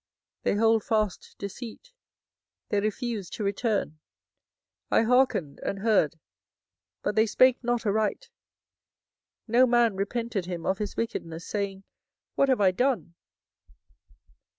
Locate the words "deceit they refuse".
1.37-3.29